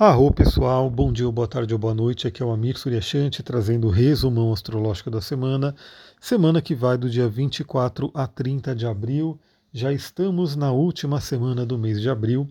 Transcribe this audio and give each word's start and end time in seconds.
Arro 0.00 0.32
pessoal, 0.32 0.88
bom 0.88 1.12
dia, 1.12 1.30
boa 1.30 1.46
tarde 1.46 1.74
ou 1.74 1.78
boa 1.78 1.92
noite. 1.92 2.26
Aqui 2.26 2.42
é 2.42 2.46
o 2.46 2.50
Amir 2.50 2.78
Suryashanti 2.78 3.42
trazendo 3.42 3.86
o 3.86 3.90
resumão 3.90 4.50
astrológico 4.50 5.10
da 5.10 5.20
semana. 5.20 5.74
Semana 6.18 6.62
que 6.62 6.74
vai 6.74 6.96
do 6.96 7.10
dia 7.10 7.28
24 7.28 8.10
a 8.14 8.26
30 8.26 8.74
de 8.74 8.86
abril. 8.86 9.38
Já 9.70 9.92
estamos 9.92 10.56
na 10.56 10.72
última 10.72 11.20
semana 11.20 11.66
do 11.66 11.76
mês 11.76 12.00
de 12.00 12.08
abril. 12.08 12.48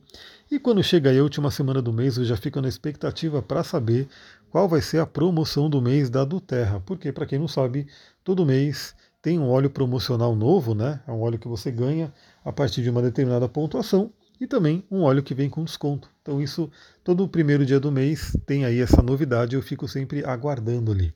E 0.51 0.59
quando 0.59 0.83
chega 0.83 1.09
a 1.09 1.23
última 1.23 1.49
semana 1.49 1.81
do 1.81 1.91
mês, 1.91 2.17
eu 2.17 2.23
já 2.23 2.37
fico 2.37 2.61
na 2.61 2.69
expectativa 2.69 3.41
para 3.41 3.63
saber 3.63 4.07
qual 4.51 4.69
vai 4.69 4.79
ser 4.79 4.99
a 4.99 5.07
promoção 5.07 5.67
do 5.71 5.81
mês 5.81 6.07
da 6.07 6.23
do 6.23 6.39
Terra. 6.39 6.79
Porque, 6.85 7.11
para 7.11 7.25
quem 7.25 7.39
não 7.39 7.47
sabe, 7.47 7.87
todo 8.23 8.45
mês 8.45 8.93
tem 9.23 9.39
um 9.39 9.49
óleo 9.49 9.71
promocional 9.71 10.35
novo, 10.35 10.75
né? 10.75 10.99
É 11.07 11.11
um 11.11 11.21
óleo 11.21 11.39
que 11.39 11.47
você 11.47 11.71
ganha 11.71 12.13
a 12.45 12.51
partir 12.51 12.83
de 12.83 12.91
uma 12.91 13.01
determinada 13.01 13.49
pontuação 13.49 14.11
e 14.39 14.47
também 14.47 14.83
um 14.89 15.01
óleo 15.01 15.23
que 15.23 15.33
vem 15.33 15.49
com 15.49 15.63
desconto. 15.63 16.09
Então 16.21 16.41
isso, 16.41 16.71
todo 17.03 17.23
o 17.23 17.27
primeiro 17.27 17.65
dia 17.65 17.79
do 17.79 17.91
mês 17.91 18.35
tem 18.45 18.65
aí 18.65 18.79
essa 18.79 19.01
novidade, 19.01 19.55
eu 19.55 19.61
fico 19.61 19.87
sempre 19.87 20.23
aguardando 20.23 20.91
ali. 20.91 21.13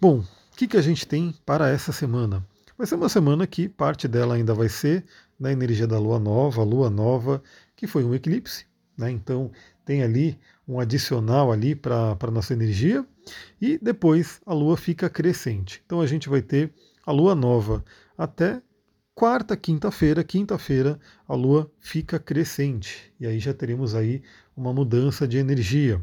Bom, 0.00 0.18
o 0.20 0.56
que, 0.56 0.66
que 0.66 0.76
a 0.76 0.82
gente 0.82 1.06
tem 1.06 1.34
para 1.44 1.68
essa 1.68 1.92
semana? 1.92 2.44
Vai 2.76 2.86
ser 2.86 2.94
uma 2.94 3.08
semana 3.08 3.46
que 3.46 3.68
parte 3.68 4.06
dela 4.06 4.34
ainda 4.34 4.54
vai 4.54 4.68
ser 4.68 5.04
na 5.38 5.52
energia 5.52 5.86
da 5.86 5.98
lua 5.98 6.18
nova, 6.18 6.62
lua 6.62 6.88
nova, 6.88 7.42
que 7.74 7.86
foi 7.86 8.04
um 8.04 8.14
eclipse, 8.14 8.66
né? 8.96 9.10
Então 9.10 9.50
tem 9.84 10.02
ali 10.02 10.38
um 10.66 10.78
adicional 10.78 11.50
ali 11.50 11.74
para 11.74 12.16
a 12.20 12.30
nossa 12.30 12.52
energia, 12.52 13.04
e 13.60 13.78
depois 13.78 14.40
a 14.46 14.52
lua 14.52 14.76
fica 14.76 15.08
crescente. 15.08 15.82
Então 15.84 16.00
a 16.00 16.06
gente 16.06 16.28
vai 16.28 16.42
ter 16.42 16.72
a 17.04 17.12
lua 17.12 17.34
nova 17.34 17.84
até 18.16 18.60
quarta, 19.18 19.56
quinta-feira, 19.56 20.22
quinta-feira 20.22 20.96
a 21.26 21.34
Lua 21.34 21.68
fica 21.80 22.20
crescente 22.20 23.12
e 23.18 23.26
aí 23.26 23.40
já 23.40 23.52
teremos 23.52 23.96
aí 23.96 24.22
uma 24.56 24.72
mudança 24.72 25.26
de 25.26 25.38
energia. 25.38 26.00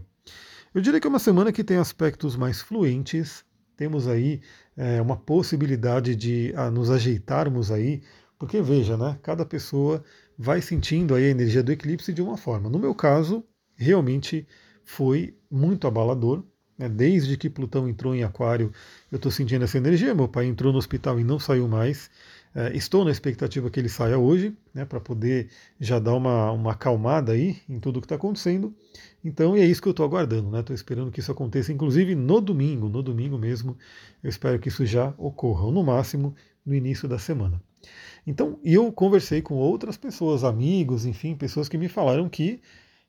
Eu 0.74 0.82
diria 0.82 1.00
que 1.00 1.08
é 1.08 1.10
uma 1.10 1.18
semana 1.18 1.54
que 1.54 1.64
tem 1.64 1.78
aspectos 1.78 2.36
mais 2.36 2.60
fluentes, 2.60 3.46
temos 3.77 4.05
aí 4.05 4.41
é, 4.76 5.02
uma 5.02 5.16
possibilidade 5.16 6.13
de 6.13 6.54
a, 6.58 6.70
nos 6.70 6.91
ajeitarmos 6.91 7.71
aí, 7.71 8.02
porque 8.38 8.62
veja, 8.62 8.98
né, 8.98 9.18
cada 9.24 9.46
pessoa 9.46 10.04
vai 10.38 10.62
sentindo 10.62 11.16
aí 11.16 11.24
a 11.24 11.30
energia 11.30 11.63
do 11.63 11.71
eclipse 11.71 12.12
de 12.12 12.21
uma 12.21 12.36
forma. 12.36 12.70
No 12.70 12.77
meu 12.77 12.93
caso, 12.93 13.46
realmente 13.77 14.46
foi 14.84 15.38
muito 15.49 15.88
abalador, 15.88 16.43
né, 16.77 16.90
desde 16.90 17.38
que 17.38 17.49
Plutão 17.49 17.88
entrou 17.88 18.13
em 18.13 18.24
Aquário, 18.26 18.74
eu 19.10 19.16
estou 19.16 19.32
sentindo 19.32 19.63
essa 19.63 19.77
energia. 19.77 20.13
Meu 20.13 20.27
pai 20.27 20.48
entrou 20.48 20.74
no 20.74 20.77
hospital 20.77 21.18
e 21.18 21.24
não 21.24 21.40
saiu 21.40 21.66
mais. 21.66 22.10
É, 22.58 22.74
estou 22.74 23.04
na 23.04 23.12
expectativa 23.12 23.70
que 23.70 23.78
ele 23.78 23.90
saia 23.90 24.18
hoje, 24.18 24.56
né, 24.74 24.86
para 24.86 25.02
poder 25.02 25.50
já 25.78 26.00
dar 26.00 26.14
uma, 26.14 26.54
uma 26.54 26.72
acalmada 26.72 27.34
aí 27.34 27.58
em 27.68 27.82
tudo 27.82 28.00
que 28.00 28.06
está 28.06 28.16
acontecendo. 28.16 28.74
Então, 29.22 29.58
é 29.58 29.66
isso 29.66 29.82
que 29.82 29.90
eu 29.90 29.92
estou 29.92 30.06
aguardando, 30.06 30.56
Estou 30.58 30.74
né? 30.74 30.76
esperando 30.76 31.12
que 31.12 31.20
isso 31.20 31.32
aconteça, 31.32 31.74
inclusive 31.74 32.16
no 32.16 32.40
domingo, 32.40 32.88
no 32.88 33.04
domingo 33.04 33.38
mesmo. 33.38 33.78
Eu 34.24 34.30
espero 34.30 34.58
que 34.58 34.70
isso 34.70 34.86
já 34.86 35.14
ocorra, 35.18 35.66
ou 35.66 35.72
no 35.72 35.84
máximo 35.84 36.34
no 36.66 36.74
início 36.74 37.10
da 37.10 37.20
semana. 37.20 37.62
Então, 38.26 38.58
eu 38.64 38.90
conversei 38.90 39.42
com 39.42 39.56
outras 39.56 39.98
pessoas, 39.98 40.46
amigos, 40.46 41.06
enfim, 41.06 41.36
pessoas 41.36 41.68
que 41.68 41.78
me 41.78 41.90
falaram 41.90 42.30
que 42.30 42.62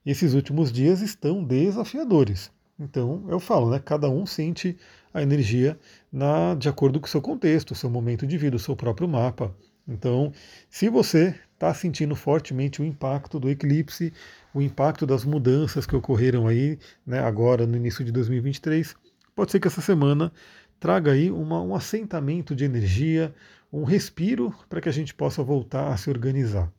esses 0.05 0.35
últimos 0.35 0.73
dias 0.73 1.01
estão 1.01 1.45
desafiadores. 1.45 2.51
Então, 2.79 3.25
eu 3.29 3.41
falo, 3.41 3.71
né? 3.71 3.79
Cada 3.79 4.09
um 4.09 4.27
sente 4.27 4.77
a 5.13 5.23
energia 5.23 5.79
na, 6.13 6.55
de 6.55 6.69
acordo 6.69 7.01
com 7.01 7.07
o 7.07 7.09
seu 7.09 7.23
contexto, 7.23 7.71
o 7.71 7.75
seu 7.75 7.89
momento 7.89 8.27
de 8.27 8.37
vida, 8.37 8.57
o 8.57 8.61
seu 8.61 8.77
próprio 8.77 9.09
mapa. 9.09 9.55
Então, 9.89 10.33
se 10.69 10.89
você 10.89 11.35
está 11.55 11.73
sentindo 11.73 12.15
fortemente 12.15 12.83
o 12.83 12.85
impacto 12.85 13.41
do 13.41 13.49
eclipse, 13.49 14.13
o 14.53 14.61
impacto 14.61 15.07
das 15.07 15.25
mudanças 15.25 15.87
que 15.87 15.97
ocorreram 15.97 16.47
aí, 16.47 16.79
né, 17.07 17.21
agora 17.21 17.67
no 17.67 17.77
início 17.77 18.05
de 18.05 18.13
2023, 18.13 18.95
pode 19.35 19.53
ser 19.53 19.61
que 19.61 19.69
essa 19.69 19.81
semana 19.81 20.31
traga 20.79 21.13
aí 21.13 21.31
uma, 21.31 21.63
um 21.63 21.75
assentamento 21.75 22.55
de 22.55 22.65
energia, 22.65 23.35
um 23.73 23.85
respiro 23.85 24.55
para 24.69 24.81
que 24.81 24.89
a 24.89 24.93
gente 24.93 25.15
possa 25.15 25.43
voltar 25.43 25.93
a 25.93 25.97
se 25.97 26.11
organizar. 26.11 26.71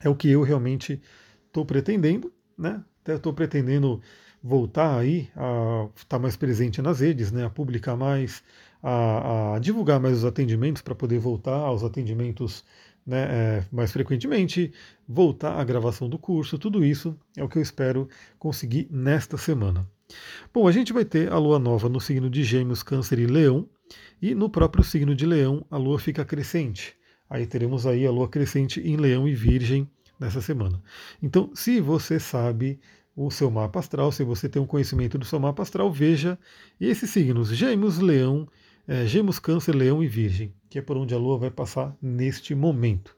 É 0.00 0.08
o 0.08 0.14
que 0.14 0.28
eu 0.28 0.42
realmente 0.42 1.00
estou 1.46 1.64
pretendendo, 1.64 2.32
né? 2.58 2.84
Estou 3.06 3.32
pretendendo 3.32 4.02
voltar 4.44 4.98
aí 4.98 5.30
a 5.34 5.88
estar 5.96 6.18
mais 6.18 6.36
presente 6.36 6.82
nas 6.82 7.00
redes, 7.00 7.32
né, 7.32 7.46
a 7.46 7.50
publicar 7.50 7.96
mais, 7.96 8.44
a, 8.82 9.54
a 9.54 9.58
divulgar 9.58 9.98
mais 9.98 10.18
os 10.18 10.24
atendimentos 10.26 10.82
para 10.82 10.94
poder 10.94 11.18
voltar 11.18 11.56
aos 11.56 11.82
atendimentos 11.82 12.62
né, 13.06 13.22
é, 13.22 13.64
mais 13.72 13.90
frequentemente, 13.90 14.70
voltar 15.08 15.58
à 15.58 15.64
gravação 15.64 16.10
do 16.10 16.18
curso, 16.18 16.58
tudo 16.58 16.84
isso 16.84 17.18
é 17.34 17.42
o 17.42 17.48
que 17.48 17.56
eu 17.56 17.62
espero 17.62 18.06
conseguir 18.38 18.86
nesta 18.90 19.38
semana. 19.38 19.88
Bom, 20.52 20.68
a 20.68 20.72
gente 20.72 20.92
vai 20.92 21.06
ter 21.06 21.32
a 21.32 21.38
lua 21.38 21.58
nova 21.58 21.88
no 21.88 22.00
signo 22.00 22.28
de 22.28 22.44
Gêmeos, 22.44 22.82
Câncer 22.82 23.18
e 23.18 23.26
Leão, 23.26 23.66
e 24.20 24.34
no 24.34 24.50
próprio 24.50 24.84
signo 24.84 25.14
de 25.14 25.24
Leão 25.24 25.64
a 25.70 25.78
lua 25.78 25.98
fica 25.98 26.22
crescente. 26.22 26.94
Aí 27.30 27.46
teremos 27.46 27.86
aí 27.86 28.06
a 28.06 28.10
lua 28.10 28.28
crescente 28.28 28.78
em 28.80 28.98
Leão 28.98 29.26
e 29.26 29.34
Virgem 29.34 29.88
nessa 30.20 30.42
semana. 30.42 30.82
Então, 31.22 31.50
se 31.54 31.80
você 31.80 32.20
sabe 32.20 32.78
o 33.16 33.30
seu 33.30 33.50
mapa 33.50 33.78
astral, 33.78 34.10
se 34.10 34.24
você 34.24 34.48
tem 34.48 34.60
um 34.60 34.66
conhecimento 34.66 35.16
do 35.16 35.24
seu 35.24 35.38
mapa 35.38 35.62
astral, 35.62 35.92
veja 35.92 36.38
esses 36.80 37.10
signos: 37.10 37.48
Gêmeos, 37.48 37.98
Leão, 37.98 38.48
é, 38.86 39.06
Gêmeos, 39.06 39.38
Câncer, 39.38 39.74
Leão 39.74 40.02
e 40.02 40.08
Virgem, 40.08 40.52
que 40.68 40.78
é 40.78 40.82
por 40.82 40.96
onde 40.96 41.14
a 41.14 41.18
Lua 41.18 41.38
vai 41.38 41.50
passar 41.50 41.96
neste 42.02 42.54
momento. 42.54 43.16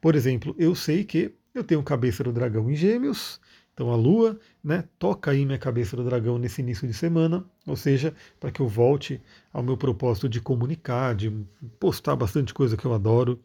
Por 0.00 0.14
exemplo, 0.14 0.54
eu 0.58 0.74
sei 0.74 1.04
que 1.04 1.34
eu 1.54 1.64
tenho 1.64 1.82
cabeça 1.82 2.22
do 2.22 2.32
dragão 2.32 2.70
em 2.70 2.74
Gêmeos, 2.74 3.40
então 3.72 3.90
a 3.90 3.96
Lua 3.96 4.38
né, 4.62 4.84
toca 4.98 5.30
aí 5.30 5.46
minha 5.46 5.58
cabeça 5.58 5.96
do 5.96 6.04
dragão 6.04 6.38
nesse 6.38 6.60
início 6.60 6.86
de 6.86 6.92
semana, 6.92 7.44
ou 7.66 7.76
seja, 7.76 8.14
para 8.38 8.50
que 8.50 8.60
eu 8.60 8.68
volte 8.68 9.20
ao 9.52 9.62
meu 9.62 9.76
propósito 9.76 10.28
de 10.28 10.40
comunicar, 10.40 11.14
de 11.14 11.32
postar 11.78 12.14
bastante 12.14 12.52
coisa 12.52 12.76
que 12.76 12.84
eu 12.84 12.92
adoro. 12.92 13.40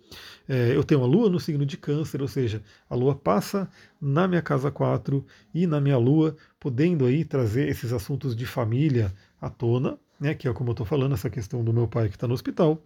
É, 0.47 0.75
eu 0.75 0.83
tenho 0.83 1.01
a 1.03 1.05
Lua 1.05 1.29
no 1.29 1.39
signo 1.39 1.65
de 1.65 1.77
câncer, 1.77 2.21
ou 2.21 2.27
seja, 2.27 2.61
a 2.89 2.95
Lua 2.95 3.15
passa 3.15 3.69
na 3.99 4.27
minha 4.27 4.41
casa 4.41 4.69
4 4.69 5.25
e 5.53 5.65
na 5.65 5.79
minha 5.79 5.97
Lua, 5.97 6.35
podendo 6.59 7.05
aí 7.05 7.23
trazer 7.23 7.69
esses 7.69 7.93
assuntos 7.93 8.35
de 8.35 8.45
família 8.45 9.13
à 9.39 9.49
tona, 9.49 9.97
né, 10.19 10.33
que 10.33 10.47
é 10.47 10.53
como 10.53 10.69
eu 10.69 10.73
estou 10.73 10.85
falando, 10.85 11.13
essa 11.13 11.29
questão 11.29 11.63
do 11.63 11.73
meu 11.73 11.87
pai 11.87 12.07
que 12.09 12.15
está 12.15 12.27
no 12.27 12.33
hospital. 12.33 12.81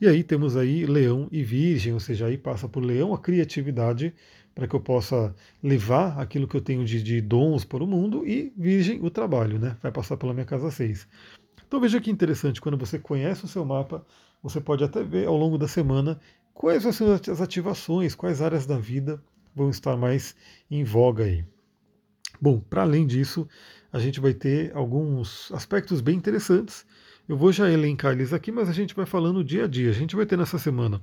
E 0.00 0.06
aí 0.06 0.22
temos 0.22 0.56
aí 0.56 0.86
Leão 0.86 1.28
e 1.30 1.42
Virgem, 1.42 1.92
ou 1.92 2.00
seja, 2.00 2.26
aí 2.26 2.38
passa 2.38 2.68
por 2.68 2.84
Leão 2.84 3.12
a 3.14 3.18
criatividade 3.18 4.14
para 4.58 4.66
que 4.66 4.74
eu 4.74 4.80
possa 4.80 5.32
levar 5.62 6.18
aquilo 6.18 6.48
que 6.48 6.56
eu 6.56 6.60
tenho 6.60 6.84
de, 6.84 7.00
de, 7.00 7.20
dons 7.20 7.64
para 7.64 7.84
o 7.84 7.86
mundo 7.86 8.26
e 8.26 8.52
Virgem 8.56 8.98
o 9.00 9.08
trabalho, 9.08 9.56
né? 9.56 9.76
Vai 9.80 9.92
passar 9.92 10.16
pela 10.16 10.34
minha 10.34 10.44
casa 10.44 10.68
6. 10.68 11.06
Então 11.64 11.78
veja 11.78 12.00
que 12.00 12.10
interessante, 12.10 12.60
quando 12.60 12.76
você 12.76 12.98
conhece 12.98 13.44
o 13.44 13.48
seu 13.48 13.64
mapa, 13.64 14.04
você 14.42 14.60
pode 14.60 14.82
até 14.82 15.00
ver 15.04 15.28
ao 15.28 15.36
longo 15.36 15.56
da 15.56 15.68
semana 15.68 16.18
quais 16.52 16.82
vão 16.82 16.90
ser 16.90 17.30
as 17.30 17.40
ativações, 17.40 18.16
quais 18.16 18.42
áreas 18.42 18.66
da 18.66 18.76
vida 18.76 19.22
vão 19.54 19.70
estar 19.70 19.96
mais 19.96 20.34
em 20.68 20.82
voga 20.82 21.22
aí. 21.22 21.44
Bom, 22.40 22.58
para 22.58 22.82
além 22.82 23.06
disso, 23.06 23.46
a 23.92 24.00
gente 24.00 24.18
vai 24.18 24.34
ter 24.34 24.74
alguns 24.74 25.52
aspectos 25.52 26.00
bem 26.00 26.16
interessantes 26.16 26.84
eu 27.28 27.36
vou 27.36 27.52
já 27.52 27.70
elencar 27.70 28.12
eles 28.12 28.32
aqui, 28.32 28.50
mas 28.50 28.70
a 28.70 28.72
gente 28.72 28.94
vai 28.94 29.04
falando 29.04 29.44
dia 29.44 29.64
a 29.64 29.68
dia. 29.68 29.90
A 29.90 29.92
gente 29.92 30.16
vai 30.16 30.24
ter 30.24 30.38
nessa 30.38 30.58
semana 30.58 31.02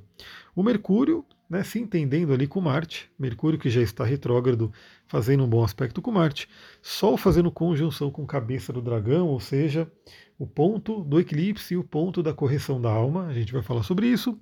o 0.55 0.63
Mercúrio, 0.63 1.23
né, 1.50 1.63
se 1.63 1.79
entendendo 1.79 2.33
ali 2.33 2.47
com 2.47 2.59
Marte, 2.59 3.09
Mercúrio 3.17 3.59
que 3.59 3.69
já 3.69 3.81
está 3.81 4.03
retrógrado, 4.03 4.72
fazendo 5.07 5.44
um 5.44 5.47
bom 5.47 5.63
aspecto 5.63 6.01
com 6.01 6.11
Marte, 6.11 6.50
Sol 6.81 7.17
fazendo 7.17 7.51
conjunção 7.51 8.09
com 8.09 8.25
cabeça 8.25 8.73
do 8.73 8.81
dragão, 8.81 9.28
ou 9.28 9.39
seja, 9.39 9.89
o 10.38 10.45
ponto 10.45 11.03
do 11.03 11.19
eclipse 11.19 11.73
e 11.73 11.78
o 11.78 11.83
ponto 11.83 12.22
da 12.22 12.33
correção 12.33 12.81
da 12.81 12.89
alma, 12.89 13.28
a 13.28 13.33
gente 13.33 13.53
vai 13.53 13.61
falar 13.61 13.83
sobre 13.83 14.07
isso. 14.07 14.38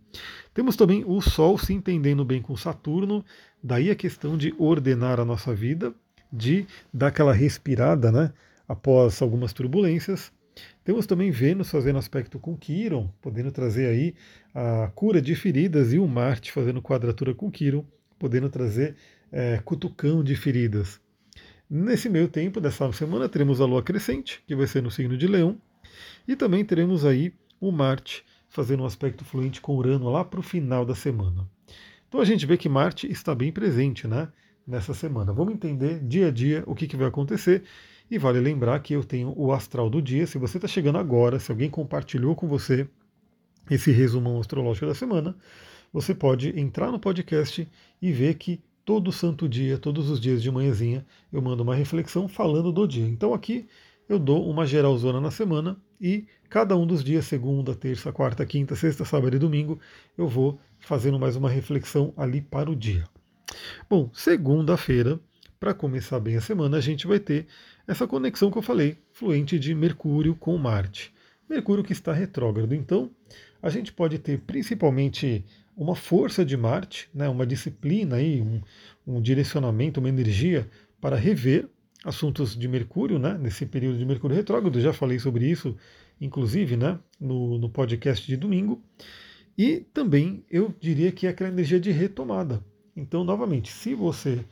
Temos 0.54 0.76
também 0.76 1.04
o 1.06 1.22
Sol 1.22 1.58
se 1.58 1.74
entendendo 1.74 2.26
bem 2.26 2.42
com 2.42 2.56
Saturno, 2.56 3.24
daí 3.62 3.92
a 3.92 3.96
questão 3.96 4.38
de 4.38 4.54
ordenar 4.58 5.20
a 5.20 5.26
nossa 5.26 5.54
vida, 5.54 5.94
de 6.32 6.66
dar 6.92 7.08
aquela 7.08 7.34
respirada, 7.34 8.12
né, 8.12 8.34
após 8.68 9.22
algumas 9.22 9.54
turbulências. 9.54 10.32
Temos 10.84 11.06
também 11.06 11.32
Vênus 11.32 11.70
fazendo 11.70 11.98
aspecto 11.98 12.40
com 12.40 12.58
Quiron, 12.58 13.10
podendo 13.22 13.52
trazer 13.52 13.88
aí 13.88 14.16
a 14.54 14.92
cura 14.94 15.22
de 15.22 15.36
feridas, 15.36 15.94
e 15.94 16.00
o 16.00 16.08
Marte 16.08 16.52
fazendo 16.52 16.82
quadratura 16.82 17.34
com 17.34 17.50
Quiron, 17.50 17.86
podendo 18.20 18.50
trazer 18.50 18.96
é, 19.32 19.60
cutucão 19.64 20.24
de 20.24 20.36
feridas. 20.36 21.00
Nesse 21.70 22.10
meio 22.10 22.28
tempo 22.28 22.62
dessa 22.62 22.92
semana 22.92 23.28
teremos 23.28 23.60
a 23.60 23.66
Lua 23.66 23.82
crescente, 23.82 24.44
que 24.46 24.56
vai 24.56 24.68
ser 24.68 24.84
no 24.84 24.92
signo 24.92 25.18
de 25.18 25.28
Leão, 25.28 25.60
e 26.28 26.36
também 26.36 26.64
teremos 26.64 27.06
aí 27.06 27.34
o 27.60 27.72
Marte 27.72 28.24
fazendo 28.50 28.84
um 28.84 28.86
aspecto 28.86 29.26
fluente 29.26 29.60
com 29.60 29.76
Urano 29.76 30.10
lá 30.10 30.24
para 30.24 30.40
o 30.40 30.44
final 30.44 30.86
da 30.86 30.94
semana. 30.94 31.50
Então 32.08 32.22
a 32.22 32.26
gente 32.26 32.46
vê 32.46 32.58
que 32.58 32.70
Marte 32.70 33.12
está 33.12 33.34
bem 33.34 33.52
presente 33.52 34.08
né, 34.08 34.28
nessa 34.66 34.94
semana. 34.94 35.34
Vamos 35.34 35.54
entender 35.54 36.00
dia 36.00 36.28
a 36.28 36.32
dia 36.32 36.64
o 36.66 36.76
que, 36.76 36.88
que 36.88 36.98
vai 36.98 37.08
acontecer 37.08 37.64
e 38.10 38.18
vale 38.18 38.40
lembrar 38.40 38.80
que 38.80 38.94
eu 38.94 39.04
tenho 39.04 39.34
o 39.36 39.52
astral 39.52 39.90
do 39.90 40.02
dia. 40.02 40.28
Se 40.28 40.38
você 40.38 40.58
está 40.58 40.68
chegando 40.68 40.98
agora, 40.98 41.40
se 41.40 41.52
alguém 41.52 41.70
compartilhou 41.70 42.36
com 42.36 42.48
você 42.48 42.88
esse 43.70 43.92
resumão 43.92 44.40
astrológico 44.40 44.88
da 44.88 44.96
semana, 44.96 45.36
você 45.92 46.14
pode 46.14 46.60
entrar 46.60 46.92
no 46.92 47.00
podcast 47.00 47.68
e 48.02 48.12
ver 48.12 48.36
que 48.36 48.62
todo 48.84 49.12
santo 49.12 49.48
dia, 49.48 49.78
todos 49.78 50.10
os 50.10 50.20
dias 50.20 50.42
de 50.42 50.52
manhãzinha, 50.52 51.06
eu 51.32 51.42
mando 51.42 51.64
uma 51.64 51.76
reflexão 51.76 52.28
falando 52.28 52.72
do 52.72 52.88
dia. 52.88 53.08
Então 53.08 53.34
aqui 53.34 53.68
eu 54.08 54.20
dou 54.20 54.50
uma 54.50 54.66
geralzona 54.66 55.22
na 55.22 55.32
semana 55.32 55.78
e 56.00 56.26
cada 56.50 56.76
um 56.76 56.86
dos 56.86 57.04
dias, 57.04 57.26
segunda, 57.26 57.74
terça, 57.74 58.12
quarta, 58.12 58.46
quinta, 58.46 58.76
sexta, 58.76 59.06
sábado 59.06 59.36
e 59.36 59.40
domingo, 59.40 59.80
eu 60.18 60.28
vou 60.28 60.60
fazendo 60.80 61.18
mais 61.18 61.36
uma 61.36 61.50
reflexão 61.50 62.14
ali 62.18 62.42
para 62.42 62.70
o 62.70 62.76
dia. 62.76 63.06
Bom, 63.90 64.10
segunda-feira, 64.14 65.20
para 65.60 65.74
começar 65.74 66.20
bem 66.20 66.36
a 66.36 66.42
semana, 66.42 66.78
a 66.78 66.82
gente 66.82 67.08
vai 67.08 67.20
ter 67.20 67.48
essa 67.88 68.08
conexão 68.08 68.52
que 68.52 68.58
eu 68.58 68.62
falei, 68.62 68.98
fluente 69.12 69.58
de 69.58 69.74
Mercúrio 69.74 70.36
com 70.36 70.58
Marte. 70.58 71.14
Mercúrio 71.50 71.84
que 71.84 71.94
está 71.94 72.14
retrógrado. 72.14 72.74
Então, 72.74 73.12
a 73.62 73.70
gente 73.70 73.92
pode 73.92 74.20
ter 74.20 74.40
principalmente 74.40 75.46
uma 75.76 75.96
força 75.96 76.46
de 76.46 76.56
Marte, 76.56 77.10
né, 77.14 77.28
uma 77.30 77.46
disciplina 77.46 78.18
aí, 78.18 78.42
um, 78.42 78.62
um 79.08 79.22
direcionamento, 79.22 80.00
uma 80.00 80.10
energia 80.10 80.70
para 81.00 81.16
rever 81.16 81.68
assuntos 82.04 82.56
de 82.58 82.68
Mercúrio, 82.68 83.18
né, 83.18 83.38
nesse 83.40 83.66
período 83.66 83.98
de 83.98 84.06
Mercúrio 84.06 84.36
retrógrado, 84.36 84.80
já 84.80 84.92
falei 84.92 85.20
sobre 85.20 85.50
isso, 85.50 85.76
inclusive, 86.20 86.76
né, 86.76 87.00
no, 87.20 87.58
no 87.58 87.70
podcast 87.70 88.26
de 88.28 88.36
domingo. 88.36 88.84
E 89.58 89.86
também 89.94 90.44
eu 90.50 90.74
diria 90.80 91.12
que 91.12 91.28
é 91.28 91.30
aquela 91.30 91.50
energia 91.50 91.80
de 91.80 91.92
retomada. 91.92 92.64
Então, 92.96 93.24
novamente, 93.24 93.72
se 93.72 93.96
você, 93.96 94.46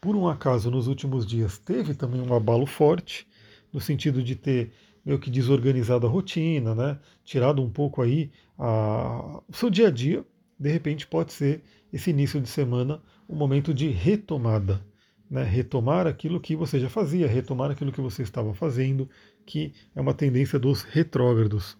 por 0.00 0.16
um 0.16 0.28
acaso, 0.28 0.70
nos 0.70 0.86
últimos 0.86 1.26
dias 1.26 1.58
teve 1.58 1.94
também 1.94 2.20
um 2.20 2.34
abalo 2.34 2.66
forte, 2.66 3.26
no 3.72 3.80
sentido 3.80 4.22
de 4.22 4.34
ter 4.36 4.72
meio 5.04 5.18
que 5.18 5.30
desorganizado 5.30 6.06
a 6.06 6.10
rotina, 6.10 6.74
né, 6.74 6.98
tirado 7.24 7.62
um 7.62 7.70
pouco 7.70 8.02
aí 8.02 8.30
a, 8.58 9.40
o 9.48 9.52
seu 9.52 9.70
dia 9.70 9.88
a 9.88 9.90
dia, 9.90 10.24
de 10.58 10.70
repente 10.70 11.06
pode 11.06 11.32
ser 11.32 11.62
esse 11.92 12.10
início 12.10 12.40
de 12.40 12.48
semana 12.48 13.02
um 13.28 13.36
momento 13.36 13.72
de 13.72 13.88
retomada 13.88 14.84
né, 15.30 15.42
retomar 15.42 16.06
aquilo 16.06 16.40
que 16.40 16.54
você 16.54 16.78
já 16.78 16.88
fazia, 16.88 17.26
retomar 17.26 17.70
aquilo 17.70 17.92
que 17.92 18.00
você 18.00 18.22
estava 18.22 18.54
fazendo, 18.54 19.08
que 19.44 19.74
é 19.94 20.00
uma 20.00 20.14
tendência 20.14 20.58
dos 20.58 20.82
retrógrados. 20.82 21.76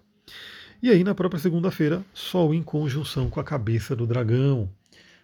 E 0.82 0.90
aí, 0.90 1.04
na 1.04 1.14
própria 1.14 1.40
segunda-feira, 1.40 2.04
Sol 2.12 2.52
em 2.52 2.62
conjunção 2.62 3.30
com 3.30 3.40
a 3.40 3.44
cabeça 3.44 3.94
do 3.94 4.06
dragão, 4.06 4.68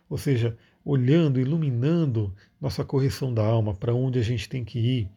ou 0.08 0.16
seja, 0.16 0.56
olhando, 0.84 1.40
iluminando 1.40 2.34
nossa 2.60 2.84
correção 2.84 3.32
da 3.32 3.44
alma, 3.44 3.74
para 3.74 3.94
onde 3.94 4.18
a 4.18 4.22
gente 4.22 4.48
tem 4.48 4.64
que 4.64 4.78
ir, 4.78 5.10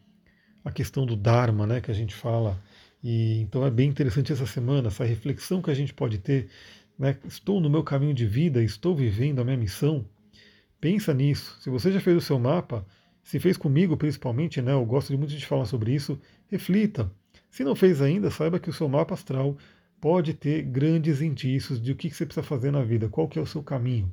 a 0.64 0.70
questão 0.70 1.04
do 1.04 1.16
Dharma, 1.16 1.66
né, 1.66 1.80
que 1.80 1.90
a 1.90 1.94
gente 1.94 2.14
fala. 2.14 2.60
E 3.02 3.40
então 3.40 3.66
é 3.66 3.70
bem 3.70 3.88
interessante 3.88 4.32
essa 4.32 4.46
semana, 4.46 4.88
essa 4.88 5.04
reflexão 5.04 5.60
que 5.60 5.70
a 5.70 5.74
gente 5.74 5.92
pode 5.92 6.18
ter. 6.18 6.48
Né, 6.98 7.16
estou 7.26 7.60
no 7.60 7.68
meu 7.68 7.82
caminho 7.82 8.14
de 8.14 8.26
vida, 8.26 8.62
estou 8.62 8.94
vivendo 8.94 9.40
a 9.40 9.44
minha 9.44 9.56
missão. 9.56 10.06
Pensa 10.80 11.12
nisso. 11.12 11.56
Se 11.60 11.68
você 11.68 11.92
já 11.92 12.00
fez 12.00 12.16
o 12.16 12.20
seu 12.20 12.38
mapa, 12.38 12.86
se 13.22 13.38
fez 13.40 13.56
comigo 13.56 13.96
principalmente, 13.96 14.62
né, 14.62 14.72
eu 14.72 14.84
gosto 14.84 15.16
muito 15.16 15.34
de 15.34 15.46
falar 15.46 15.64
sobre 15.66 15.94
isso, 15.94 16.18
reflita. 16.48 17.10
Se 17.50 17.64
não 17.64 17.74
fez 17.74 18.00
ainda, 18.00 18.30
saiba 18.30 18.58
que 18.58 18.70
o 18.70 18.72
seu 18.72 18.88
mapa 18.88 19.14
astral 19.14 19.56
pode 20.00 20.34
ter 20.34 20.62
grandes 20.62 21.22
indícios 21.22 21.80
de 21.80 21.92
o 21.92 21.96
que 21.96 22.10
você 22.10 22.26
precisa 22.26 22.46
fazer 22.46 22.70
na 22.70 22.82
vida, 22.82 23.08
qual 23.08 23.28
que 23.28 23.38
é 23.38 23.42
o 23.42 23.46
seu 23.46 23.62
caminho. 23.62 24.12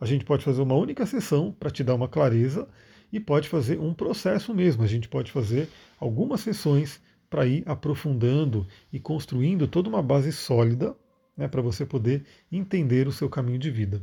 A 0.00 0.06
gente 0.06 0.24
pode 0.24 0.44
fazer 0.44 0.62
uma 0.62 0.74
única 0.74 1.06
sessão 1.06 1.52
para 1.52 1.70
te 1.70 1.82
dar 1.82 1.94
uma 1.94 2.08
clareza 2.08 2.68
e 3.12 3.18
pode 3.20 3.48
fazer 3.48 3.78
um 3.78 3.94
processo 3.94 4.54
mesmo. 4.54 4.82
A 4.82 4.86
gente 4.86 5.08
pode 5.08 5.32
fazer 5.32 5.68
algumas 5.98 6.40
sessões 6.40 7.00
para 7.30 7.46
ir 7.46 7.62
aprofundando 7.66 8.66
e 8.92 9.00
construindo 9.00 9.66
toda 9.66 9.88
uma 9.88 10.02
base 10.02 10.32
sólida 10.32 10.94
né, 11.36 11.48
para 11.48 11.62
você 11.62 11.84
poder 11.84 12.24
entender 12.50 13.06
o 13.06 13.12
seu 13.12 13.28
caminho 13.28 13.58
de 13.58 13.70
vida. 13.70 14.02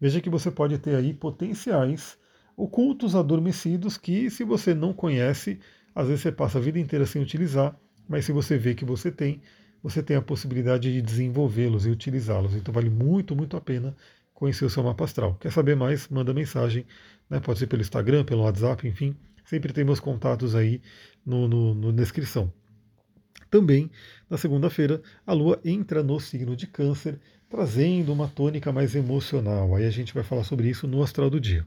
Veja 0.00 0.20
que 0.20 0.30
você 0.30 0.50
pode 0.50 0.78
ter 0.78 0.94
aí 0.94 1.12
potenciais 1.12 2.18
ocultos 2.56 3.14
adormecidos 3.14 3.96
que, 3.96 4.30
se 4.30 4.44
você 4.44 4.74
não 4.74 4.92
conhece, 4.92 5.58
às 5.94 6.08
vezes 6.08 6.22
você 6.22 6.32
passa 6.32 6.58
a 6.58 6.60
vida 6.60 6.78
inteira 6.78 7.06
sem 7.06 7.22
utilizar, 7.22 7.78
mas 8.08 8.24
se 8.24 8.32
você 8.32 8.56
vê 8.56 8.74
que 8.74 8.84
você 8.84 9.10
tem, 9.10 9.40
você 9.82 10.02
tem 10.02 10.16
a 10.16 10.22
possibilidade 10.22 10.92
de 10.92 11.00
desenvolvê-los 11.00 11.86
e 11.86 11.90
utilizá-los. 11.90 12.54
Então 12.54 12.72
vale 12.72 12.90
muito, 12.90 13.34
muito 13.34 13.56
a 13.56 13.60
pena 13.60 13.96
conhecer 14.40 14.64
o 14.64 14.70
seu 14.70 14.82
mapa 14.82 15.04
astral. 15.04 15.34
Quer 15.34 15.52
saber 15.52 15.76
mais? 15.76 16.08
Manda 16.08 16.32
mensagem, 16.32 16.86
né? 17.28 17.38
pode 17.40 17.58
ser 17.58 17.66
pelo 17.66 17.82
Instagram, 17.82 18.24
pelo 18.24 18.42
WhatsApp, 18.42 18.88
enfim. 18.88 19.14
Sempre 19.44 19.70
tem 19.70 19.84
meus 19.84 20.00
contatos 20.00 20.54
aí 20.54 20.80
no, 21.24 21.46
no, 21.46 21.74
no 21.74 21.92
descrição. 21.92 22.50
Também, 23.50 23.90
na 24.30 24.38
segunda-feira, 24.38 25.02
a 25.26 25.34
Lua 25.34 25.60
entra 25.62 26.02
no 26.02 26.18
signo 26.18 26.56
de 26.56 26.66
Câncer, 26.66 27.20
trazendo 27.50 28.12
uma 28.12 28.28
tônica 28.28 28.72
mais 28.72 28.94
emocional. 28.94 29.76
Aí 29.76 29.84
a 29.84 29.90
gente 29.90 30.14
vai 30.14 30.22
falar 30.22 30.44
sobre 30.44 30.70
isso 30.70 30.88
no 30.88 31.02
Astral 31.02 31.28
do 31.28 31.40
Dia. 31.40 31.66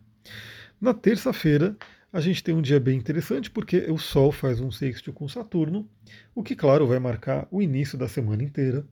Na 0.81 0.95
terça-feira, 0.95 1.77
a 2.11 2.19
gente 2.19 2.43
tem 2.43 2.55
um 2.55 2.61
dia 2.61 2.79
bem 2.79 2.97
interessante 2.97 3.51
porque 3.51 3.85
o 3.91 3.99
Sol 3.99 4.31
faz 4.31 4.59
um 4.59 4.71
sexto 4.71 5.13
com 5.13 5.27
Saturno, 5.27 5.87
o 6.33 6.41
que, 6.41 6.55
claro, 6.55 6.87
vai 6.87 6.97
marcar 6.97 7.47
o 7.51 7.61
início 7.61 7.97
da 7.99 8.07
semana 8.07 8.43
inteira. 8.43 8.83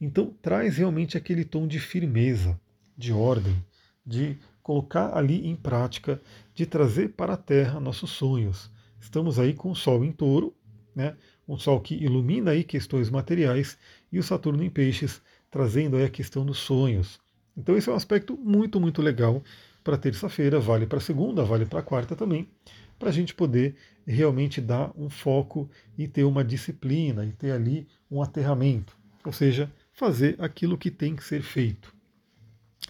Então, 0.00 0.34
traz 0.42 0.78
realmente 0.78 1.16
aquele 1.16 1.44
tom 1.44 1.68
de 1.68 1.78
firmeza, 1.78 2.58
de 2.96 3.12
ordem, 3.12 3.56
de 4.04 4.38
colocar 4.62 5.16
ali 5.16 5.46
em 5.46 5.56
prática, 5.56 6.20
de 6.54 6.66
trazer 6.66 7.10
para 7.10 7.34
a 7.34 7.36
Terra 7.36 7.80
nossos 7.80 8.10
sonhos. 8.10 8.70
Estamos 9.00 9.38
aí 9.38 9.54
com 9.54 9.70
o 9.70 9.76
Sol 9.76 10.04
em 10.04 10.12
touro, 10.12 10.54
né? 10.94 11.16
um 11.48 11.58
Sol 11.58 11.80
que 11.80 11.94
ilumina 11.94 12.52
aí 12.52 12.62
questões 12.62 13.10
materiais, 13.10 13.76
e 14.10 14.18
o 14.18 14.22
Saturno 14.22 14.62
em 14.62 14.70
peixes, 14.70 15.20
trazendo 15.50 15.96
aí 15.96 16.04
a 16.04 16.10
questão 16.10 16.46
dos 16.46 16.58
sonhos. 16.58 17.20
Então 17.56 17.76
esse 17.76 17.88
é 17.88 17.92
um 17.92 17.96
aspecto 17.96 18.36
muito, 18.36 18.80
muito 18.80 19.02
legal 19.02 19.42
para 19.82 19.98
terça-feira, 19.98 20.60
vale 20.60 20.86
para 20.86 21.00
segunda, 21.00 21.44
vale 21.44 21.66
para 21.66 21.82
quarta 21.82 22.14
também, 22.14 22.48
para 22.98 23.08
a 23.08 23.12
gente 23.12 23.34
poder 23.34 23.74
realmente 24.06 24.60
dar 24.60 24.92
um 24.96 25.10
foco 25.10 25.68
e 25.98 26.06
ter 26.06 26.24
uma 26.24 26.44
disciplina 26.44 27.24
e 27.24 27.32
ter 27.32 27.50
ali 27.50 27.88
um 28.10 28.22
aterramento, 28.22 28.96
ou 29.24 29.32
seja, 29.32 29.70
fazer 29.92 30.36
aquilo 30.38 30.78
que 30.78 30.90
tem 30.90 31.16
que 31.16 31.24
ser 31.24 31.42
feito. 31.42 31.94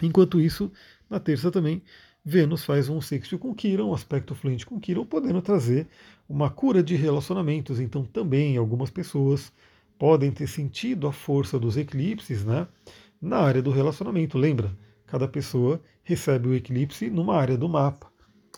Enquanto 0.01 0.41
isso, 0.41 0.71
na 1.09 1.19
terça 1.19 1.51
também, 1.51 1.81
Vênus 2.25 2.63
faz 2.63 2.87
um 2.87 3.01
sexto 3.01 3.37
com 3.37 3.53
Quirón, 3.53 3.89
um 3.89 3.93
aspecto 3.93 4.33
fluente 4.33 4.65
com 4.65 4.79
Quirón, 4.79 5.05
podendo 5.05 5.41
trazer 5.41 5.87
uma 6.27 6.49
cura 6.49 6.81
de 6.81 6.95
relacionamentos. 6.95 7.79
Então, 7.79 8.05
também 8.05 8.55
algumas 8.55 8.89
pessoas 8.89 9.51
podem 9.99 10.31
ter 10.31 10.47
sentido 10.47 11.07
a 11.07 11.11
força 11.11 11.59
dos 11.59 11.77
eclipses 11.77 12.43
né, 12.43 12.67
na 13.21 13.37
área 13.37 13.61
do 13.61 13.71
relacionamento. 13.71 14.37
Lembra? 14.37 14.75
Cada 15.05 15.27
pessoa 15.27 15.81
recebe 16.01 16.47
o 16.47 16.55
eclipse 16.55 17.09
numa 17.09 17.35
área 17.35 17.57
do 17.57 17.69
mapa. 17.69 18.11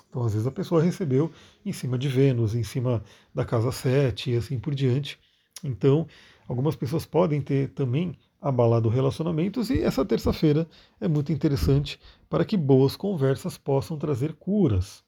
Então, 0.10 0.24
às 0.24 0.34
vezes, 0.34 0.48
a 0.48 0.52
pessoa 0.52 0.82
recebeu 0.82 1.32
em 1.66 1.74
cima 1.74 1.98
de 1.98 2.08
Vênus, 2.08 2.56
em 2.56 2.64
cima 2.64 3.04
da 3.34 3.44
casa 3.44 3.72
7 3.72 4.32
e 4.32 4.38
assim 4.38 4.60
por 4.60 4.74
diante. 4.74 5.20
Então, 5.64 6.08
algumas 6.48 6.76
pessoas 6.76 7.06
podem 7.06 7.42
ter 7.42 7.70
também 7.70 8.16
abalado 8.46 8.90
relacionamentos 8.90 9.72
e 9.72 9.82
essa 9.82 10.06
terça-feira 10.06 10.68
é 11.02 11.08
muito 11.08 11.32
interessante 11.32 12.00
para 12.30 12.46
que 12.46 12.56
boas 12.56 12.96
conversas 12.96 13.58
possam 13.58 13.98
trazer 13.98 14.34
curas, 14.34 15.04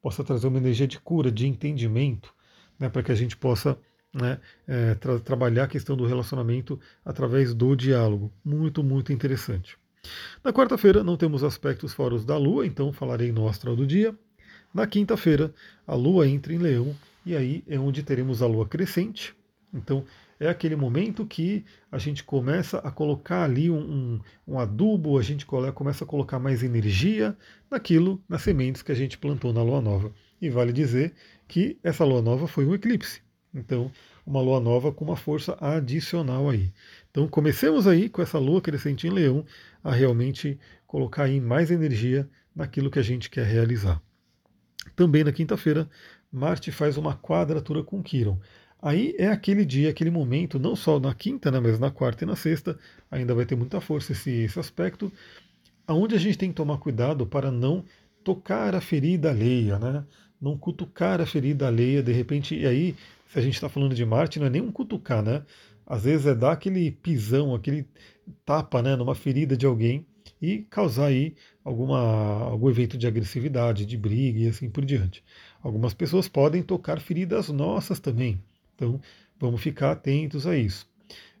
possa 0.00 0.22
trazer 0.22 0.46
uma 0.46 0.58
energia 0.58 0.86
de 0.86 1.00
cura, 1.00 1.32
de 1.32 1.48
entendimento, 1.48 2.32
né, 2.78 2.88
para 2.88 3.02
que 3.02 3.10
a 3.10 3.14
gente 3.16 3.36
possa 3.36 3.76
né, 4.14 4.38
é, 4.68 4.94
tra 4.94 5.18
trabalhar 5.18 5.64
a 5.64 5.68
questão 5.68 5.96
do 5.96 6.06
relacionamento 6.06 6.78
através 7.04 7.52
do 7.52 7.74
diálogo. 7.74 8.32
Muito, 8.44 8.84
muito 8.84 9.12
interessante. 9.12 9.76
Na 10.44 10.52
quarta-feira 10.52 11.02
não 11.02 11.16
temos 11.16 11.42
aspectos 11.42 11.92
fora 11.92 12.14
os 12.14 12.24
da 12.24 12.36
Lua, 12.36 12.64
então 12.64 12.92
falarei 12.92 13.32
no 13.32 13.48
astral 13.48 13.74
do 13.74 13.84
dia. 13.84 14.16
Na 14.72 14.86
quinta-feira, 14.86 15.52
a 15.84 15.96
Lua 15.96 16.28
entra 16.28 16.52
em 16.52 16.58
Leão 16.58 16.94
e 17.26 17.34
aí 17.34 17.64
é 17.66 17.80
onde 17.80 18.04
teremos 18.04 18.42
a 18.42 18.46
Lua 18.46 18.64
crescente. 18.64 19.34
Então 19.74 20.04
é 20.40 20.48
aquele 20.48 20.74
momento 20.74 21.26
que 21.26 21.64
a 21.92 21.98
gente 21.98 22.24
começa 22.24 22.78
a 22.78 22.90
colocar 22.90 23.44
ali 23.44 23.70
um, 23.70 23.78
um, 23.78 24.20
um 24.48 24.58
adubo, 24.58 25.18
a 25.18 25.22
gente 25.22 25.44
começa 25.46 26.02
a 26.02 26.06
colocar 26.06 26.38
mais 26.38 26.62
energia 26.62 27.36
naquilo, 27.70 28.20
nas 28.26 28.40
sementes 28.40 28.80
que 28.80 28.90
a 28.90 28.94
gente 28.94 29.18
plantou 29.18 29.52
na 29.52 29.62
Lua 29.62 29.82
Nova. 29.82 30.10
E 30.40 30.48
vale 30.48 30.72
dizer 30.72 31.12
que 31.46 31.78
essa 31.84 32.04
Lua 32.04 32.22
Nova 32.22 32.48
foi 32.48 32.64
um 32.64 32.74
eclipse. 32.74 33.20
Então, 33.54 33.92
uma 34.24 34.40
lua 34.40 34.60
nova 34.60 34.92
com 34.92 35.04
uma 35.04 35.16
força 35.16 35.56
adicional 35.60 36.48
aí. 36.48 36.72
Então, 37.10 37.26
comecemos 37.26 37.86
aí 37.86 38.08
com 38.08 38.22
essa 38.22 38.38
lua 38.38 38.60
crescente 38.60 39.08
em 39.08 39.10
Leão 39.10 39.44
a 39.82 39.92
realmente 39.92 40.58
colocar 40.86 41.24
aí 41.24 41.40
mais 41.40 41.70
energia 41.70 42.28
naquilo 42.54 42.90
que 42.90 42.98
a 42.98 43.02
gente 43.02 43.28
quer 43.28 43.44
realizar. 43.44 44.00
Também 44.94 45.24
na 45.24 45.32
quinta-feira, 45.32 45.90
Marte 46.30 46.70
faz 46.70 46.96
uma 46.96 47.16
quadratura 47.16 47.82
com 47.82 48.02
Quiron. 48.02 48.38
Aí 48.82 49.14
é 49.18 49.28
aquele 49.28 49.64
dia, 49.64 49.90
aquele 49.90 50.10
momento, 50.10 50.58
não 50.58 50.74
só 50.74 50.98
na 50.98 51.14
quinta, 51.14 51.50
né, 51.50 51.60
mas 51.60 51.78
na 51.78 51.90
quarta 51.90 52.24
e 52.24 52.26
na 52.26 52.36
sexta, 52.36 52.78
ainda 53.10 53.34
vai 53.34 53.44
ter 53.44 53.56
muita 53.56 53.80
força 53.80 54.12
esse, 54.12 54.30
esse 54.30 54.58
aspecto, 54.58 55.12
aonde 55.86 56.14
a 56.14 56.18
gente 56.18 56.38
tem 56.38 56.48
que 56.48 56.56
tomar 56.56 56.78
cuidado 56.78 57.26
para 57.26 57.50
não 57.50 57.84
tocar 58.24 58.74
a 58.74 58.80
ferida 58.80 59.30
alheia, 59.30 59.78
né? 59.78 60.04
não 60.40 60.56
cutucar 60.56 61.20
a 61.20 61.26
ferida 61.26 61.66
alheia, 61.66 62.02
de 62.02 62.12
repente, 62.12 62.54
e 62.56 62.66
aí 62.66 62.96
se 63.26 63.38
a 63.38 63.42
gente 63.42 63.54
está 63.54 63.68
falando 63.68 63.94
de 63.94 64.04
Marte, 64.04 64.40
não 64.40 64.46
é 64.46 64.50
nem 64.50 64.62
um 64.62 64.72
cutucar, 64.72 65.22
né? 65.22 65.44
Às 65.86 66.04
vezes 66.04 66.26
é 66.26 66.34
dar 66.34 66.52
aquele 66.52 66.90
pisão, 66.90 67.54
aquele 67.54 67.86
tapa 68.44 68.80
né, 68.82 68.96
numa 68.96 69.14
ferida 69.14 69.56
de 69.56 69.66
alguém 69.66 70.06
e 70.40 70.58
causar 70.70 71.06
aí 71.06 71.34
alguma, 71.64 71.98
algum 72.44 72.70
evento 72.70 72.96
de 72.96 73.06
agressividade, 73.06 73.84
de 73.84 73.96
briga 73.96 74.40
e 74.40 74.48
assim 74.48 74.70
por 74.70 74.84
diante. 74.84 75.22
Algumas 75.62 75.94
pessoas 75.94 76.28
podem 76.28 76.62
tocar 76.62 77.00
feridas 77.00 77.48
nossas 77.50 78.00
também, 78.00 78.40
então 78.80 78.98
vamos 79.38 79.60
ficar 79.60 79.92
atentos 79.92 80.46
a 80.46 80.56
isso. 80.56 80.88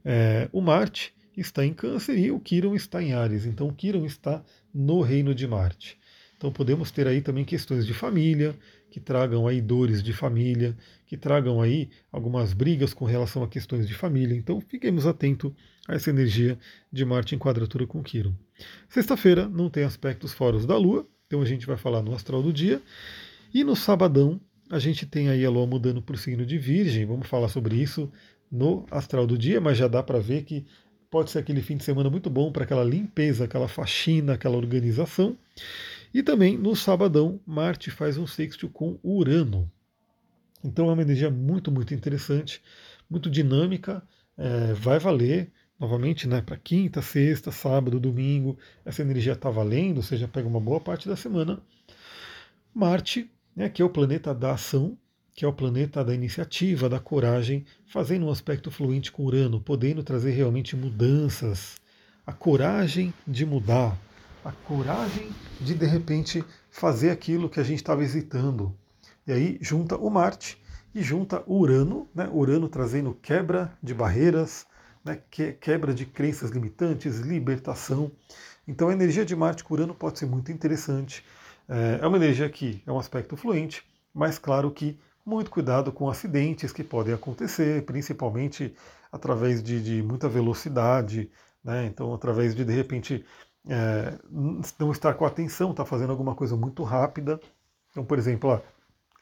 É, 0.04 0.48
o 0.52 0.60
Marte 0.60 1.14
está 1.34 1.64
em 1.64 1.72
Câncer 1.72 2.18
e 2.18 2.30
o 2.30 2.38
Quiron 2.38 2.74
está 2.74 3.02
em 3.02 3.14
Ares, 3.14 3.46
então 3.46 3.68
o 3.68 3.72
Quiron 3.72 4.04
está 4.04 4.44
no 4.74 5.00
reino 5.00 5.34
de 5.34 5.46
Marte. 5.46 5.98
Então 6.36 6.52
podemos 6.52 6.90
ter 6.90 7.06
aí 7.06 7.22
também 7.22 7.44
questões 7.44 7.86
de 7.86 7.94
família, 7.94 8.54
que 8.90 9.00
tragam 9.00 9.46
aí 9.46 9.60
dores 9.60 10.02
de 10.02 10.12
família, 10.12 10.76
que 11.06 11.16
tragam 11.16 11.62
aí 11.62 11.88
algumas 12.12 12.52
brigas 12.52 12.92
com 12.92 13.04
relação 13.06 13.42
a 13.42 13.48
questões 13.48 13.88
de 13.88 13.94
família. 13.94 14.36
Então 14.36 14.60
fiquemos 14.60 15.06
atentos 15.06 15.52
a 15.88 15.94
essa 15.94 16.10
energia 16.10 16.58
de 16.92 17.04
Marte 17.04 17.34
em 17.34 17.38
quadratura 17.38 17.86
com 17.86 18.02
Quiron. 18.02 18.34
Sexta-feira 18.88 19.48
não 19.48 19.70
tem 19.70 19.84
aspectos 19.84 20.32
fora 20.32 20.58
da 20.66 20.76
Lua, 20.76 21.06
então 21.26 21.40
a 21.40 21.46
gente 21.46 21.66
vai 21.66 21.76
falar 21.76 22.02
no 22.02 22.14
astral 22.14 22.42
do 22.42 22.52
dia. 22.52 22.82
E 23.52 23.64
no 23.64 23.74
sabadão 23.74 24.40
a 24.70 24.78
gente 24.78 25.04
tem 25.04 25.28
aí 25.28 25.44
a 25.44 25.50
Lua 25.50 25.66
mudando 25.66 26.00
para 26.00 26.14
o 26.14 26.18
signo 26.18 26.46
de 26.46 26.56
Virgem, 26.56 27.04
vamos 27.04 27.26
falar 27.26 27.48
sobre 27.48 27.74
isso 27.74 28.10
no 28.50 28.86
astral 28.90 29.26
do 29.26 29.36
dia, 29.36 29.60
mas 29.60 29.76
já 29.76 29.88
dá 29.88 30.02
para 30.02 30.20
ver 30.20 30.44
que 30.44 30.64
pode 31.10 31.30
ser 31.30 31.40
aquele 31.40 31.60
fim 31.60 31.76
de 31.76 31.82
semana 31.82 32.08
muito 32.08 32.30
bom 32.30 32.52
para 32.52 32.62
aquela 32.62 32.84
limpeza, 32.84 33.44
aquela 33.44 33.66
faxina, 33.66 34.34
aquela 34.34 34.56
organização. 34.56 35.36
E 36.14 36.22
também 36.22 36.56
no 36.56 36.76
sabadão, 36.76 37.40
Marte 37.44 37.90
faz 37.90 38.16
um 38.16 38.26
sexto 38.26 38.68
com 38.68 38.96
Urano. 39.02 39.70
Então 40.62 40.88
é 40.88 40.92
uma 40.92 41.02
energia 41.02 41.30
muito, 41.30 41.72
muito 41.72 41.92
interessante, 41.92 42.62
muito 43.08 43.28
dinâmica, 43.28 44.02
é, 44.38 44.72
vai 44.72 45.00
valer 45.00 45.50
novamente 45.80 46.28
né, 46.28 46.42
para 46.42 46.56
quinta, 46.56 47.02
sexta, 47.02 47.50
sábado, 47.50 47.98
domingo. 47.98 48.56
Essa 48.84 49.02
energia 49.02 49.32
está 49.32 49.50
valendo, 49.50 49.96
ou 49.96 50.02
seja, 50.02 50.28
pega 50.28 50.46
uma 50.46 50.60
boa 50.60 50.78
parte 50.80 51.08
da 51.08 51.16
semana. 51.16 51.60
Marte, 52.72 53.28
né, 53.54 53.68
que 53.68 53.82
é 53.82 53.84
o 53.84 53.90
planeta 53.90 54.34
da 54.34 54.52
ação, 54.52 54.96
que 55.34 55.44
é 55.44 55.48
o 55.48 55.52
planeta 55.52 56.04
da 56.04 56.14
iniciativa, 56.14 56.88
da 56.88 56.98
coragem, 56.98 57.64
fazendo 57.86 58.26
um 58.26 58.30
aspecto 58.30 58.70
fluente 58.70 59.10
com 59.10 59.24
Urano, 59.24 59.60
podendo 59.60 60.02
trazer 60.02 60.32
realmente 60.32 60.76
mudanças, 60.76 61.76
a 62.26 62.32
coragem 62.32 63.12
de 63.26 63.46
mudar, 63.46 63.96
a 64.44 64.52
coragem 64.52 65.30
de 65.60 65.74
de 65.74 65.86
repente 65.86 66.44
fazer 66.70 67.10
aquilo 67.10 67.48
que 67.48 67.60
a 67.60 67.62
gente 67.62 67.78
estava 67.78 68.02
hesitando. 68.02 68.74
E 69.26 69.32
aí 69.32 69.58
junta 69.60 69.96
o 69.96 70.10
Marte 70.10 70.58
e 70.94 71.02
junta 71.02 71.42
Urano, 71.46 72.08
né? 72.14 72.28
Urano 72.32 72.68
trazendo 72.68 73.14
quebra 73.14 73.72
de 73.82 73.94
barreiras, 73.94 74.66
né? 75.04 75.20
quebra 75.60 75.94
de 75.94 76.06
crenças 76.06 76.50
limitantes, 76.50 77.18
libertação. 77.18 78.10
Então 78.66 78.88
a 78.88 78.92
energia 78.92 79.24
de 79.24 79.34
Marte 79.34 79.64
com 79.64 79.74
Urano 79.74 79.94
pode 79.94 80.18
ser 80.18 80.26
muito 80.26 80.52
interessante. 80.52 81.24
É, 81.70 82.00
é 82.02 82.06
uma 82.06 82.16
energia 82.16 82.50
que 82.50 82.82
é 82.84 82.90
um 82.90 82.98
aspecto 82.98 83.36
fluente, 83.36 83.84
mas 84.12 84.38
claro 84.38 84.70
que 84.72 84.98
muito 85.24 85.50
cuidado 85.50 85.92
com 85.92 86.10
acidentes 86.10 86.72
que 86.72 86.82
podem 86.82 87.14
acontecer, 87.14 87.84
principalmente 87.84 88.74
através 89.12 89.62
de, 89.62 89.80
de 89.80 90.02
muita 90.02 90.28
velocidade, 90.28 91.30
né? 91.62 91.86
então 91.86 92.12
através 92.12 92.56
de 92.56 92.64
de 92.64 92.74
repente 92.74 93.24
é, 93.68 94.18
não 94.78 94.90
estar 94.90 95.14
com 95.14 95.24
atenção, 95.24 95.70
está 95.70 95.84
fazendo 95.84 96.10
alguma 96.10 96.34
coisa 96.34 96.56
muito 96.56 96.82
rápida. 96.82 97.40
Então, 97.90 98.04
por 98.04 98.18
exemplo, 98.18 98.50
ó, 98.50 98.60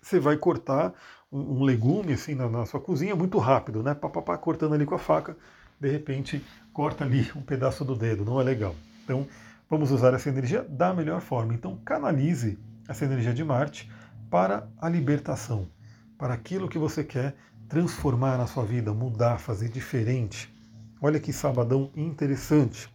você 0.00 0.18
vai 0.18 0.36
cortar 0.36 0.94
um, 1.30 1.58
um 1.58 1.62
legume 1.64 2.14
assim 2.14 2.34
na, 2.34 2.48
na, 2.48 2.64
sua 2.64 2.80
cozinha 2.80 3.14
muito 3.14 3.38
rápido, 3.38 3.82
né? 3.82 3.94
Pá, 3.94 4.08
pá, 4.08 4.22
pá, 4.22 4.38
cortando 4.38 4.74
ali 4.74 4.86
com 4.86 4.94
a 4.94 4.98
faca, 4.98 5.36
de 5.78 5.90
repente 5.90 6.42
corta 6.72 7.04
ali 7.04 7.30
um 7.36 7.42
pedaço 7.42 7.84
do 7.84 7.94
dedo, 7.94 8.24
não 8.24 8.40
é 8.40 8.44
legal. 8.44 8.74
Então, 9.04 9.26
vamos 9.68 9.90
usar 9.90 10.14
essa 10.14 10.28
energia 10.28 10.62
da 10.62 10.94
melhor 10.94 11.20
forma. 11.20 11.54
Então, 11.54 11.76
canalize 11.84 12.58
essa 12.88 13.04
energia 13.04 13.34
de 13.34 13.44
Marte 13.44 13.90
para 14.30 14.68
a 14.78 14.88
libertação, 14.88 15.68
para 16.16 16.34
aquilo 16.34 16.68
que 16.68 16.78
você 16.78 17.04
quer 17.04 17.36
transformar 17.68 18.38
na 18.38 18.46
sua 18.46 18.64
vida, 18.64 18.92
mudar, 18.92 19.38
fazer 19.38 19.68
diferente. 19.68 20.52
Olha 21.00 21.20
que 21.20 21.32
sabadão 21.32 21.90
interessante. 21.94 22.88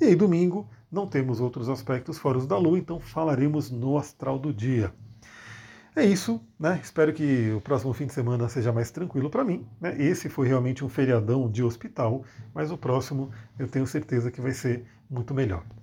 E 0.00 0.04
aí, 0.04 0.14
domingo, 0.14 0.68
não 0.90 1.06
temos 1.06 1.40
outros 1.40 1.68
aspectos 1.68 2.18
fora 2.18 2.38
os 2.38 2.46
da 2.46 2.56
Lua, 2.56 2.78
então 2.78 3.00
falaremos 3.00 3.70
no 3.70 3.98
astral 3.98 4.38
do 4.38 4.52
dia. 4.54 4.92
É 5.96 6.04
isso, 6.04 6.40
né? 6.58 6.78
Espero 6.80 7.12
que 7.12 7.50
o 7.50 7.60
próximo 7.60 7.92
fim 7.92 8.06
de 8.06 8.12
semana 8.12 8.48
seja 8.48 8.72
mais 8.72 8.88
tranquilo 8.90 9.28
para 9.28 9.42
mim. 9.42 9.66
Né? 9.80 10.00
Esse 10.00 10.28
foi 10.28 10.46
realmente 10.46 10.84
um 10.84 10.88
feriadão 10.88 11.50
de 11.50 11.64
hospital, 11.64 12.22
mas 12.54 12.70
o 12.70 12.78
próximo 12.78 13.30
eu 13.58 13.66
tenho 13.66 13.86
certeza 13.86 14.30
que 14.30 14.40
vai 14.40 14.52
ser 14.52 14.84
muito 15.10 15.34
melhor. 15.34 15.64